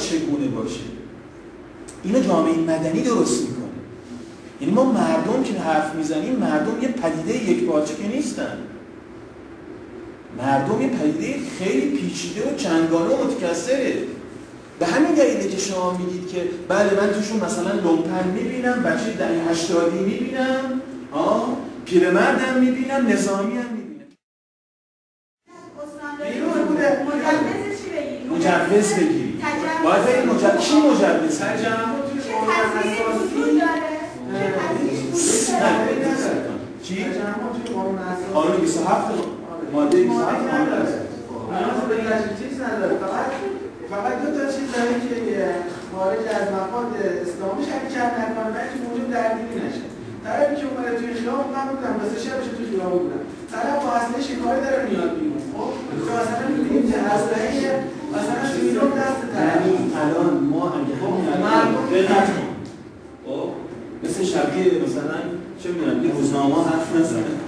چگونه 0.00 0.48
باشه؟ 0.48 0.80
اینو 2.04 2.20
جامعه 2.20 2.56
مدنی 2.56 3.02
درست 3.02 3.40
میکنه. 3.42 3.60
یعنی 4.60 4.72
ما 4.74 4.84
مردم 4.84 5.42
که 5.42 5.60
حرف 5.60 5.94
میزنیم 5.94 6.36
مردم 6.36 6.82
یه 6.82 6.88
پدیده 6.88 7.50
یک 7.50 7.64
پارچه 7.64 7.94
که 7.94 8.16
نیستن. 8.16 8.58
مردم 10.38 10.80
یه 10.80 10.88
پدیده 10.88 11.34
خیلی 11.58 11.98
پیچیده 11.98 12.50
و 12.50 12.56
چندگانه 12.56 13.14
و 13.14 13.24
متکثره. 13.24 13.94
به 14.78 14.86
همین 14.86 15.14
دلیله 15.14 15.48
که 15.48 15.58
شما 15.58 15.98
میگید 15.98 16.28
که 16.28 16.42
بله 16.68 17.00
من 17.00 17.12
توشون 17.12 17.40
مثلا 17.40 17.72
لومپن 17.72 18.30
میبینم 18.34 18.82
بچه 18.82 19.12
دهی 19.18 19.40
هشتادی 19.50 19.98
میبینم 19.98 20.80
پیرمردم 21.90 22.60
میبینم 22.60 23.06
نظامی 23.08 23.52
هم 23.52 23.64
میبینم 23.64 23.79
صح 38.90 39.02
ما 39.72 39.84
دي 39.90 40.08
صح 40.08 40.38
انا 40.54 41.66
اصلا 41.72 42.36
چیز 42.40 42.54
نداره 42.60 42.94
فقط 43.04 43.28
فقط 43.90 44.14
دو 44.22 44.28
تا 44.36 44.44
چیز 44.54 44.68
داره 44.74 44.94
که 45.04 45.14
خارج 45.92 46.22
از 46.38 46.46
مفاد 46.54 46.90
اسلامی 47.24 47.62
شک 47.68 47.84
کرد 47.94 48.12
نکنه 48.20 48.50
بلکه 48.56 48.76
موجود 48.84 49.10
درگیری 49.10 49.54
نشه 49.64 49.84
طرفی 50.24 50.54
که 50.60 50.66
اومده 50.68 50.90
توی 50.98 51.14
خیام 51.20 51.44
من 51.54 51.66
بودم 51.70 51.94
واسه 52.00 52.18
شبش 52.26 52.46
توی 52.56 52.66
خیام 52.70 52.92
بودم 53.02 53.22
طرف 53.52 53.76
با 53.84 53.90
اصله 53.98 54.20
شکاری 54.28 54.60
داره 54.66 54.80
میاد 54.88 55.12
بیرون 55.18 55.42
خب 55.54 55.70
تو 56.04 56.10
اصلا 56.22 56.46
میبینیم 56.54 56.84
که 56.90 56.98
اصله 57.14 57.40
مثلا 58.14 58.40
شیرون 58.52 58.90
دست 59.00 59.20
طرف 59.34 59.66
یعنی 59.66 59.74
الان 60.02 60.34
ما 60.52 60.64
اگه 60.78 60.94
همین 61.02 61.30
مثل 64.04 64.24
شبیه 64.24 64.82
مثلا 64.84 65.18
چه 65.60 65.68
میدونم 65.68 66.04
یه 66.04 66.12
روزنامه 66.12 66.54
حرف 66.54 66.96
نزنه 66.96 67.39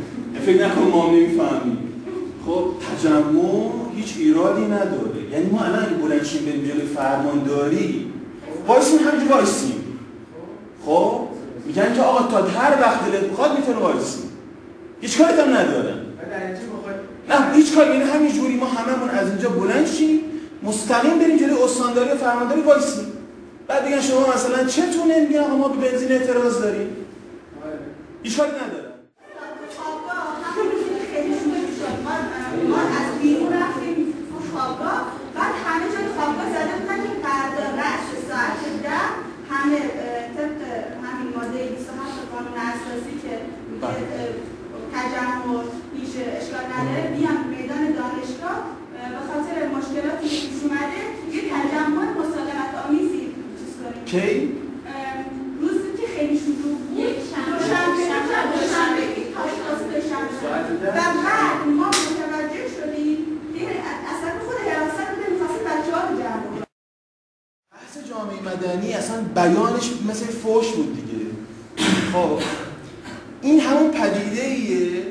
فکر 0.46 0.66
نکن 0.66 0.82
ما 0.82 1.06
نمیفهمیم. 1.06 1.78
خب 2.46 2.64
تجمع 2.86 3.70
هیچ 3.96 4.14
ایرادی 4.18 4.64
نداره. 4.64 5.30
یعنی 5.32 5.46
ما 5.50 5.60
الان 5.60 5.84
اگه 5.84 5.94
بلنشیم 5.94 6.44
بریم 6.44 6.64
جلوی 6.64 6.86
فرمانداری 6.86 8.12
وایسیم 8.66 8.98
همینجور 8.98 9.32
وایسیم. 9.32 9.98
خب 10.86 11.20
میگن 11.66 11.94
که 11.94 12.00
آقا 12.02 12.30
تا 12.30 12.48
هر 12.48 12.80
وقت 12.80 13.12
دلت 13.12 13.30
بخواد 13.30 13.58
میتونه 13.58 13.78
وایسی 13.78 14.22
هیچ 15.00 15.18
کاری 15.18 15.40
هم 15.40 15.56
ندارن. 15.56 15.98
نه 17.28 17.54
هیچ 17.54 17.74
کاری. 17.74 17.90
یعنی 17.90 18.10
همین 18.10 18.32
جوری 18.32 18.56
ما 18.56 18.66
هممون 18.66 19.10
از 19.10 19.28
اینجا 19.28 19.48
بلند 19.48 19.86
شیم 19.86 20.20
مستقیم 20.62 21.18
بریم 21.18 21.36
جلوی 21.36 21.62
استانداری 21.62 22.10
و 22.10 22.14
فرمانداری 22.14 22.60
وایسیم. 22.60 23.04
بعد 23.68 23.86
بگن 23.86 24.00
شما 24.00 24.20
مثلا 24.34 24.64
چتونه 24.64 25.26
میگن 25.28 25.40
آقا 25.40 25.56
ما 25.56 25.68
به 25.68 25.90
بنزین 25.90 26.12
اعتراض 26.12 26.62
داریم. 26.62 26.88
هیچ 28.22 28.36
کاری 28.36 28.50
نداره 28.50 28.81
میرن 45.22 45.38
و 45.50 45.62
پیش 45.94 46.10
اشکال 46.38 46.64
نداره 46.74 47.02
بیان 47.16 47.38
میدان 47.48 47.84
دانشگاه 47.98 48.58
به 48.92 49.20
خاطر 49.28 49.56
مشکلاتی 49.76 50.28
که 50.28 50.46
پیش 50.48 50.62
اومده 50.62 51.00
یه 51.32 51.40
تجمع 51.52 52.06
مسالمت 52.20 52.72
آمیزی 52.86 53.24
چیز 53.58 53.72
کنیم 53.80 54.04
کی 54.04 54.52
روزی 55.60 55.90
که 56.00 56.06
خیلی 56.16 56.38
شروع 56.38 56.56
بود 56.56 56.98
یک 56.98 57.16
شنبه 57.30 57.58
دوشنبه 58.52 59.04
دوشنبه 59.94 60.88
و 60.88 60.92
بعد 60.92 61.66
ما 61.76 61.86
متوجه 61.86 62.64
شدیم 62.76 63.18
که 63.58 63.66
اصلا 64.12 64.30
خود 64.46 64.56
حراست 64.68 65.10
بوده 65.10 65.26
میخواستیم 65.32 65.64
بچه 65.64 65.96
ها 65.96 66.08
رو 66.08 66.18
جمع 66.18 66.44
بحث 67.72 68.08
جامعه 68.08 68.42
مدنی 68.42 68.92
اصلا 68.92 69.20
بیانش 69.34 69.90
مثل 70.08 70.26
فوش 70.26 70.70
بود 70.72 70.96
دیگه 70.96 71.26
خب 72.12 72.38
این 73.42 73.60
همون 73.60 73.90
پدیده 73.90 74.46
ایه 74.46 75.02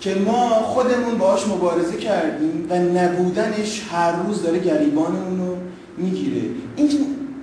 که 0.00 0.14
ما 0.14 0.48
خودمون 0.48 1.18
باهاش 1.18 1.46
مبارزه 1.46 1.96
کردیم 1.96 2.66
و 2.70 2.78
نبودنش 2.78 3.82
هر 3.92 4.22
روز 4.22 4.42
داره 4.42 4.58
گریبانمون 4.58 5.38
رو 5.38 5.56
میگیره. 5.98 6.42
این 6.76 6.90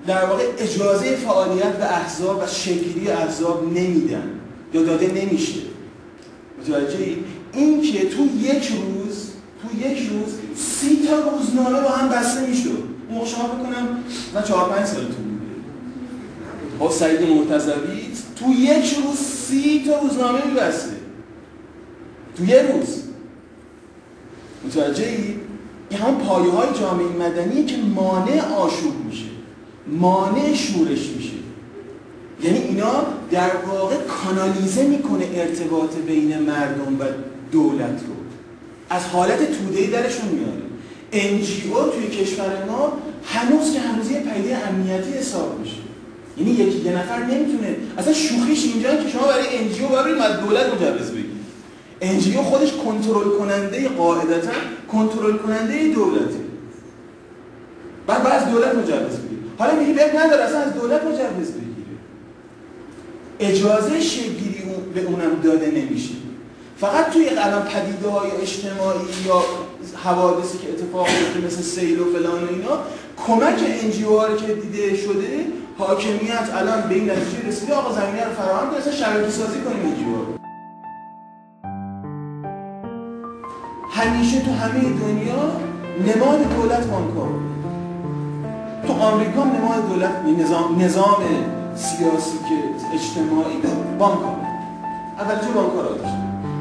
در 0.08 0.26
واقع 0.26 0.44
اجازه 0.58 1.16
فعالیت 1.16 1.76
و 1.82 1.84
احزاب 1.84 2.44
و 2.44 2.48
شکلی 2.48 3.10
احزاب 3.10 3.68
نمیدن 3.76 4.30
یا 4.74 4.84
داده 4.84 5.08
نمیشه. 5.08 5.60
متوجه 6.62 7.04
ای؟ 7.04 7.18
این 7.54 7.82
که 7.82 8.10
تو 8.10 8.26
یک 8.42 8.68
روز 8.68 9.30
تو 9.62 9.88
یک 9.90 9.98
روز 9.98 10.34
سی 10.56 11.00
تا 11.08 11.30
روزنامه 11.30 11.82
با 11.82 11.90
هم 11.90 12.10
بسته 12.10 12.48
میشد. 12.48 12.84
اون 13.10 13.26
شما 13.26 13.48
بکنم 13.48 13.88
من 14.34 14.44
چهار 14.44 14.70
پنج 14.70 14.86
سال 14.86 15.04
تو 15.04 15.14
بوده. 15.14 15.46
با 16.80 16.92
سعید 16.92 17.22
مرتضوی 17.22 18.05
تو 18.36 18.46
یک 18.52 18.96
روز 19.06 19.18
سی 19.18 19.84
تا 19.88 20.00
روزنامه 20.00 20.46
میبسته 20.46 20.96
تو 22.38 22.46
یه 22.46 22.62
روز 22.62 23.04
متوجه 24.66 25.08
ای؟ 25.08 25.36
این 25.90 26.00
همون 26.00 26.26
پایه 26.26 26.52
های 26.52 26.68
جامعه 26.80 27.08
مدنیه 27.08 27.66
که 27.66 27.78
مانع 27.78 28.42
آشوب 28.42 29.06
میشه 29.06 29.26
مانع 29.88 30.54
شورش 30.54 31.10
میشه 31.10 31.36
یعنی 32.44 32.58
اینا 32.58 33.06
در 33.32 33.52
واقع 33.68 33.96
کانالیزه 33.96 34.84
میکنه 34.84 35.26
ارتباط 35.36 35.96
بین 36.08 36.40
مردم 36.40 37.00
و 37.00 37.04
دولت 37.52 38.02
رو 38.08 38.16
از 38.90 39.06
حالت 39.06 39.58
تودهی 39.58 39.88
درشون 39.88 40.28
میاره 40.28 40.66
NGO 41.12 41.96
توی 41.96 42.08
کشور 42.08 42.66
ما 42.66 42.94
هنوز 43.26 43.74
که 43.74 43.80
هنوز 43.80 44.12
یه 44.12 44.20
پدیده 44.20 44.68
امنیتی 44.68 45.12
حساب 45.12 45.60
میشه 45.60 45.85
یعنی 46.38 46.52
یکی 46.52 46.78
یه 46.78 46.92
نفر 46.92 47.26
نمیتونه. 47.26 47.76
اصلا 47.98 48.14
شوخیش 48.14 48.64
اینجا 48.64 48.96
که 48.96 49.10
شما 49.10 49.28
برای 49.28 49.58
انجیو 49.58 49.88
برای 49.88 50.20
از 50.20 50.40
دولت 50.40 50.66
مجوز 50.74 51.12
بگیرید 51.12 51.36
انجیو 52.02 52.42
خودش 52.42 52.72
کنترل 52.72 53.30
کننده 53.40 53.90
قاعدتا 53.90 54.52
کنترل 54.92 55.38
کننده 55.38 55.88
دولته. 55.88 56.46
بعد 58.08 58.24
بعد 58.24 58.44
از 58.44 58.52
دولت 58.52 58.76
مجوز 58.76 59.20
بگیرید 59.20 59.46
حالا 59.58 59.76
میگه 59.76 59.94
بهت 59.94 60.16
نداره 60.16 60.44
اصلا 60.44 60.60
از 60.60 60.74
دولت 60.74 61.04
مجوز 61.04 61.52
بگیره. 61.52 61.96
اجازه 63.40 63.92
اون 63.94 64.94
به 64.94 65.02
اونم 65.02 65.42
داده 65.44 65.72
نمیشه. 65.72 66.14
فقط 66.78 67.10
توی 67.10 67.30
الان 67.30 67.62
پدیده 67.62 68.10
های 68.10 68.32
اجتماعی 68.42 69.00
یا 69.28 69.42
حوادثی 70.04 70.58
که 70.58 70.70
اتفاق 70.70 71.08
میفته 71.08 71.46
مثل 71.46 71.62
سیل 71.62 72.00
و 72.00 72.06
فلان 72.14 72.44
و 72.44 72.48
اینا 72.50 72.80
کمک 73.28 73.60
انجیو 73.84 74.36
که 74.36 74.54
دیده 74.54 74.96
شده 74.96 75.46
حاکمیت 75.78 76.50
الان 76.56 76.82
به 76.90 76.96
این 76.96 77.10
نتیجه 77.10 77.48
رسیده. 77.48 77.74
آقا 77.74 77.92
زمینه 77.92 78.24
رو 78.26 78.32
فراهم 78.32 78.70
کنه 78.70 78.92
شرایط 78.92 79.30
سازی 79.30 79.62
کنیم 79.62 79.86
اینجور 79.86 80.26
همیشه 83.92 84.42
تو 84.42 84.52
همه 84.52 84.80
دنیا 84.82 85.52
نماد 86.08 86.40
دولت 86.56 86.88
بانکا 86.88 87.28
تو 88.88 88.94
آمریکا 88.94 89.44
نماد 89.44 89.90
دولت 89.90 90.12
نظام 90.40 90.82
نظام 90.82 91.24
سیاسی 91.76 92.38
که 92.38 92.56
اجتماعی 92.94 93.58
بانکا 94.00 94.36
اول 95.20 95.36
تو 95.36 95.54
بانکا 95.54 95.82
را 95.82 95.96
داشت؟ 95.98 96.14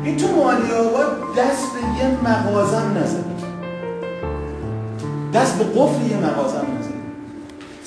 این 0.04 0.16
تو 0.16 0.26
مالی 0.36 0.72
آقا 0.72 1.02
دست 1.36 1.66
به 1.72 2.04
یه 2.04 2.10
مغازم 2.24 2.96
نزد 2.96 3.24
دست 5.34 5.58
به 5.58 5.64
قفل 5.64 6.06
یه 6.10 6.16
مغازم 6.16 6.66
نزد 6.78 6.83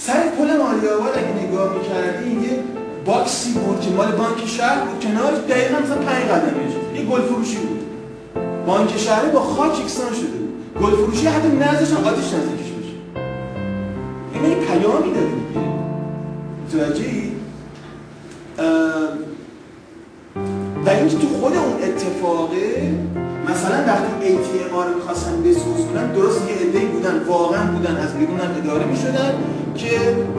سر 0.08 0.30
پل 0.38 0.58
مالی 0.58 0.88
آباد 0.88 1.18
اگه 1.18 1.48
نگاه 1.48 1.74
میکردی 1.74 2.30
یه 2.30 2.60
باکسی 3.06 3.52
بود 3.52 3.82
که 3.82 3.90
مال 3.90 4.12
بانک 4.12 4.48
شهر 4.48 4.86
بود 4.86 5.00
کنارش 5.04 5.38
دقیقا 5.50 5.80
مثلا 5.80 5.98
پنج 5.98 6.24
قدمش 6.24 6.74
یه 6.96 7.06
گل 7.06 7.22
فروشی 7.22 7.58
بود 7.58 7.80
بانک 8.66 8.98
شهری 8.98 9.32
با 9.32 9.40
خاک 9.40 9.80
یکسان 9.80 10.14
شده 10.14 10.28
بود 10.28 10.84
گل 10.84 10.96
فروشی 10.96 11.28
حتی 11.28 11.48
نذاشتن 11.48 12.04
آتیش 12.04 12.26
نزدیکش 12.26 12.72
بشه 12.72 12.96
این 14.34 14.44
یه 14.52 14.56
پیامی 14.56 15.14
داره 15.14 15.28
دیگه 15.28 15.66
متوجهی 16.66 17.32
و 20.86 20.90
اینکه 20.90 21.18
تو 21.18 21.28
خود 21.28 21.54
اون 21.58 21.84
اتفاقه 21.84 22.94
مثلا 23.50 23.78
وقتی 23.88 24.28
ATM 24.28 24.74
ها 24.74 24.84
رو 24.84 24.96
میخواستن 24.96 25.44
بسوزونن 25.44 26.12
درست 26.12 26.42
یه 26.50 26.68
عده‌ای 26.68 26.86
بودن 26.86 27.24
واقعا 27.28 27.72
بودن 27.72 27.98
از 27.98 28.14
بیرونم 28.14 28.56
اداره 28.64 28.86
میشدن 28.86 29.34
که 29.78 29.90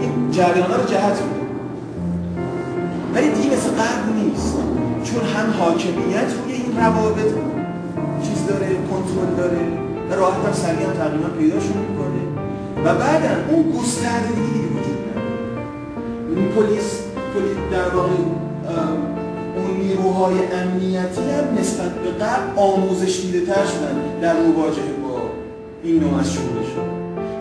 این 0.00 0.30
جریان 0.30 0.70
رو 0.70 0.84
جهت 0.86 1.22
میده 1.22 1.48
ولی 3.14 3.30
دیگه 3.30 3.56
مثل 3.56 3.70
قبل 3.70 4.12
نیست 4.12 4.56
چون 5.04 5.22
هم 5.22 5.50
حاکمیت 5.58 6.34
روی 6.44 6.52
این 6.52 6.78
روابط 6.78 7.32
چیز 8.22 8.46
داره 8.46 8.66
کنترل 8.66 9.36
داره 9.36 9.58
و 10.10 10.14
راحت 10.14 10.46
هم 10.46 10.52
سریع 10.52 10.86
هم 10.86 10.92
تقریبا 10.92 11.28
پیداشون 11.28 11.76
میکنه 11.76 12.22
و 12.84 12.94
بعدا 12.94 13.34
اون 13.50 13.72
گسترده 13.72 14.28
دیگه 14.28 14.66
وجود 14.66 14.98
نداره 15.08 16.48
پلیس 16.54 17.02
پلیس 17.34 17.56
در 17.72 17.88
واقع 17.88 18.08
اون 19.56 19.76
نیروهای 19.80 20.34
امنیتی 20.52 21.20
هم 21.20 21.58
نسبت 21.60 21.90
به 21.90 22.10
قبل 22.10 22.58
آموزش 22.58 23.20
دیده 23.20 23.40
تر 23.40 23.66
شدن 23.66 24.20
در 24.20 24.42
مواجهه 24.42 24.92
با 25.02 25.20
این 25.82 26.00
نوع 26.00 26.20
از 26.20 26.32
شغل 26.32 26.57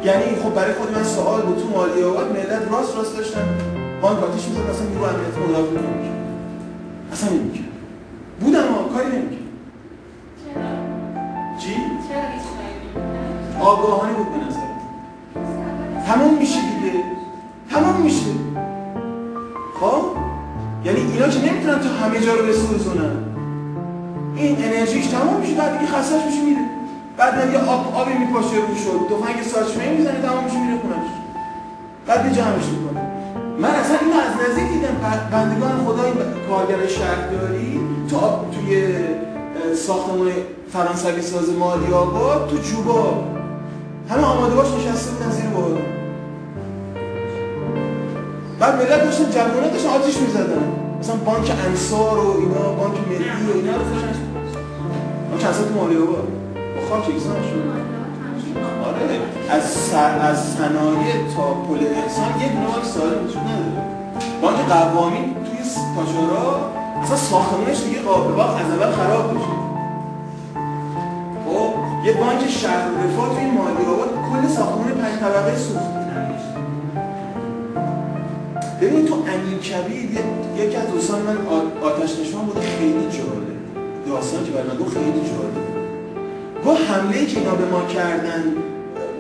یعنی 0.08 0.36
خب 0.44 0.54
برای 0.54 0.74
خود 0.74 0.92
من 0.92 1.04
سوال 1.04 1.42
بود 1.42 1.58
تو 1.58 1.70
مالی 1.70 2.02
اوقات 2.02 2.32
ملت 2.32 2.72
راست 2.72 2.96
راست 2.96 3.18
داشتن 3.18 3.48
بانک 4.02 4.24
آتیش 4.24 4.48
می‌خورد 4.48 4.70
اصلا 4.70 4.88
نیرو 4.88 5.04
امنیت 5.04 5.38
مدافع 5.50 5.72
نمی‌کرد 5.72 6.18
اصلا 7.14 7.30
نمی‌کرد 7.30 7.66
بود 8.40 8.56
اما 8.56 8.90
کاری 8.94 9.08
نمی‌کرد 9.08 9.48
چی؟ 11.60 11.76
آگاهانه 13.60 14.14
بود 14.14 14.28
به 14.34 14.48
نظر 14.48 14.68
تمام 16.08 16.38
میشه 16.38 16.60
دیگه 16.60 17.04
تمام 17.72 18.02
میشه 18.02 18.26
خب 19.80 20.04
یعنی 20.86 21.00
اینا 21.00 21.28
که 21.28 21.52
نمیتونن 21.52 21.80
تو 21.80 21.90
همه 21.90 22.20
جا 22.20 22.34
رو 22.34 22.46
بسوزونن 22.46 23.16
این 24.36 24.58
انرژیش 24.64 25.08
تمام 25.08 25.40
میشه 25.40 25.54
بعد 25.56 25.80
دیگه 25.80 25.92
خستش 25.92 26.26
میشه 26.26 26.42
میره 26.42 26.62
بعد 27.18 27.54
یه 27.54 27.60
آب 27.60 27.96
آبی 27.96 28.14
میپاشه 28.14 28.56
رو 28.56 28.76
شد 28.76 29.16
تفنگ 29.16 29.44
ساچمه 29.44 29.90
میزنه 29.90 30.22
تمامش 30.22 30.54
میره 30.54 30.82
خونش 30.82 31.10
بعد 32.08 32.26
یه 32.26 32.32
جمعش 32.32 32.66
میکنه 32.66 33.02
من 33.60 33.70
اصلا 33.70 33.98
اینو 33.98 34.14
از 34.14 34.50
نزدیک 34.50 34.70
دیدم 34.74 34.96
بندگان 35.32 35.86
خدا 35.86 36.04
این 36.04 36.16
کارگر 36.50 36.88
شهرداری 36.88 37.80
تو 38.10 38.20
توی 38.52 38.96
ساختمان 39.76 40.32
فرانسوی 40.74 41.22
ساز 41.22 41.50
مالی 41.50 41.94
آباد 41.94 42.50
تو 42.50 42.58
جوبا 42.58 43.24
همه 44.10 44.24
آماده 44.24 44.56
باش 44.56 44.68
نشسته 44.68 45.12
بودن 45.12 45.32
زیر 45.32 45.46
بارون 45.46 45.82
بعد 48.60 48.76
ملت 48.76 49.04
داشتن 49.04 49.32
جوانه 49.32 49.70
داشتن 49.70 49.90
آتیش 49.90 50.18
میزدن 50.18 50.74
مثلا 51.00 51.16
بانک 51.16 51.52
انصار 51.68 52.18
و 52.18 52.38
اینا 52.40 52.72
بانک 52.72 52.96
ملی 53.10 53.52
و 53.52 53.56
اینا 53.56 53.78
رو 53.78 53.84
خوشن 53.84 54.14
بانک 55.30 55.46
انصار 55.46 55.68
تو 55.68 55.74
مالی 55.74 55.98
آباد 55.98 56.37
خاک 56.90 57.10
یکسان 57.10 57.36
شد 57.50 57.68
آره 58.88 59.20
از 59.50 59.64
سر 59.64 60.20
از 60.20 60.46
صنایع 60.54 61.14
تا 61.36 61.54
پل 61.54 61.78
انسان 61.78 62.32
یک 62.42 62.52
نوع 62.52 62.84
سالم 62.84 63.26
وجود 63.26 63.42
نداره 63.42 63.88
بانک 64.42 64.60
قوامی 64.70 65.18
توی 65.18 65.60
تاجرا 65.96 66.72
اصلا 67.04 67.18
ساختمانش 67.18 67.84
دیگه 67.84 68.02
قابل 68.02 68.40
وقت 68.40 68.66
از 68.66 68.72
اول 68.72 68.92
خراب 68.92 69.34
میشه 69.34 69.46
خب 71.46 71.74
یه 72.06 72.14
بانک 72.14 72.50
شهر 72.50 72.88
رفاه 73.04 73.36
توی 73.36 73.46
مالی 73.46 73.86
آباد 73.86 74.10
کل 74.10 74.48
ساختمان 74.48 74.88
پنج 74.88 75.20
طبقه 75.20 75.58
سوخت 75.58 75.98
ببین 78.82 79.06
تو 79.06 79.14
امیر 79.14 79.58
کبیر 79.58 80.10
یکی 80.58 80.76
از 80.76 80.92
دوستان 80.92 81.22
من 81.22 81.38
آتش 81.84 82.20
نشان 82.20 82.46
بود 82.46 82.60
خیلی 82.60 83.08
جالب 83.12 83.58
داستان 84.08 84.46
که 84.46 84.52
برای 84.52 84.68
من 84.68 84.90
خیلی 84.90 85.12
جالب 85.12 85.77
با 86.68 86.74
حمله 86.74 87.26
که 87.26 87.40
اینا 87.40 87.56
به 87.56 87.66
ما 87.66 87.86
کردن 87.86 88.44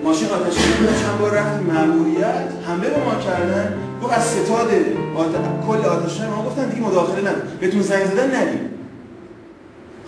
ماشین 0.04 0.28
آتش 0.30 0.56
چند 1.02 1.20
بار 1.20 1.32
رفت 1.32 1.64
مأموریت 1.64 2.50
حمله 2.68 2.90
به 2.90 3.04
ما 3.04 3.16
کردن 3.22 3.74
گفت 4.04 4.14
از 4.14 4.24
ستاد 4.24 4.70
آت... 5.16 5.36
کل 5.68 5.90
آتش 5.90 6.22
ما 6.22 6.44
گفتن 6.44 6.70
دیگه 6.70 6.88
مداخله 6.88 7.22
نه 7.22 7.36
بهتون 7.60 7.82
زنگ 7.82 8.06
زدن 8.06 8.36
ندیم 8.36 8.70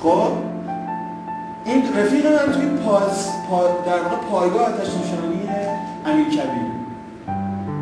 خب 0.03 0.31
این 1.65 1.83
رفیق 1.97 2.25
من 2.25 2.53
توی 2.53 2.65
پاس 2.85 3.29
پا... 3.49 3.63
در 3.85 4.01
واقع 4.03 4.15
پایگاه 4.31 4.61
آتش 4.61 4.87
نشانی 4.87 5.49
امیر 6.05 6.25
کبیر 6.25 6.69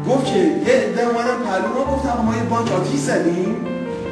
گفت 0.10 0.26
که 0.26 0.40
یه 0.40 0.74
عده 0.74 1.06
اومدن 1.08 1.38
پهلو 1.46 1.74
ما 1.74 1.96
گفتم 1.96 2.26
ما 2.26 2.36
یه 2.36 2.44
بانک 2.44 2.72
آتیش 2.72 3.00
زدیم 3.00 3.56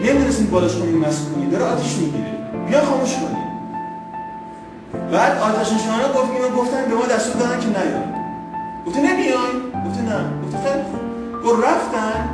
نمیدونستیم 0.03 0.47
بالاش 0.47 0.75
کنیم 0.75 0.97
مسئولی 0.97 1.47
داره 1.51 1.63
آتیش 1.63 1.97
میگیره 1.97 2.31
بیا 2.67 2.81
خاموش 2.81 3.13
کنیم 3.13 3.44
بعد 5.12 5.38
آتش 5.38 5.74
نشانا 5.74 6.13
گفت 6.13 6.32
اینا 6.32 6.62
گفتن 6.62 6.86
به 6.89 6.96
ما 6.96 7.06
دستور 7.06 7.41
دادن 7.41 7.60
که 7.60 7.68
نیایم 7.68 8.13
گفته 8.88 9.00
نمیای 9.00 9.54
گفته 9.86 10.02
نه. 10.02 10.20
گفته 10.46 10.58
خیلی 10.63 10.84
خوب. 10.84 11.63
رفتن 11.63 12.30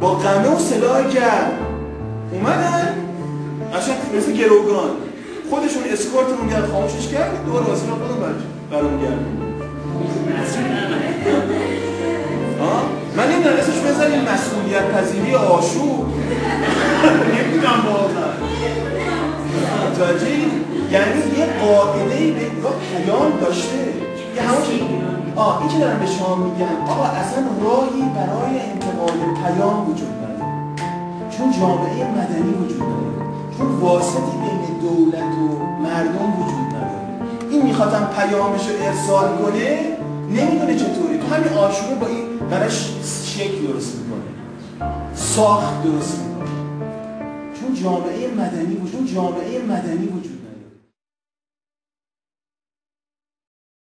با 0.00 0.14
قمه 0.14 0.48
و 0.48 0.58
سلاح 0.58 1.02
گرد 1.02 1.52
اومدن. 2.32 2.94
قشنگ 3.74 3.96
مثل 4.16 4.32
گروگان. 4.32 4.90
خودشون 5.50 5.82
اسکورتمون 5.92 6.48
گرد 6.48 6.70
خاموشش 6.72 7.08
کرد 7.08 7.44
دور 7.46 7.62
واسه 7.62 7.86
خودم 7.86 8.34
برام 8.70 9.00
گرد 9.00 9.42
من 13.16 13.32
نمیدونم 13.32 13.56
اسمش 13.56 13.78
بذاریم 13.78 14.20
مسئولیت 14.20 14.92
پذیری 14.92 15.34
آشوب. 15.34 16.06
نمیدونم 17.34 17.86
واقعا. 17.86 18.32
متوجهی 19.90 20.46
یعنی 20.92 21.20
یه 21.38 21.46
قاعده 21.60 22.30
به 22.32 22.46
کیان 22.88 23.38
داشته 23.40 23.78
یه 24.36 24.42
همون 24.42 25.02
آه 25.36 25.60
این 25.60 25.68
که 25.68 25.78
دارم 25.78 25.98
به 25.98 26.06
شما 26.06 26.34
میگم 26.34 26.76
آقا 26.88 27.04
اصلا 27.04 27.42
راهی 27.64 28.02
برای 28.16 28.60
انتقال 28.60 29.18
پیام 29.42 29.90
وجود 29.90 30.08
نداره 30.08 30.52
چون 31.30 31.52
جامعه 31.60 32.10
مدنی 32.10 32.52
وجود 32.52 32.82
نداره 32.82 33.32
چون 33.58 33.66
واسطی 33.66 34.36
بین 34.42 34.78
دولت 34.80 35.22
و 35.22 35.64
مردم 35.82 36.40
وجود 36.40 36.68
نداره 36.68 37.50
این 37.50 37.62
میخوادم 37.62 38.10
پیامش 38.16 38.68
رو 38.68 38.86
ارسال 38.86 39.36
کنه 39.36 39.78
نمیدونه 40.30 40.76
چطوری 40.76 41.18
تو 41.18 41.34
همین 41.34 41.52
آشوره 41.58 41.94
با 41.94 42.06
این 42.06 42.24
برش 42.50 42.90
شکل 43.24 43.66
درست 43.66 43.96
میکنه 43.96 44.22
ساخت 45.14 45.82
درست 45.84 46.18
میکنه 46.18 46.50
چون 47.60 47.82
جامعه 47.82 48.28
مدنی 48.36 48.74
وجود 48.74 49.14
جامعه 49.14 49.62
مدنی 49.68 50.06
وجود 50.06 50.41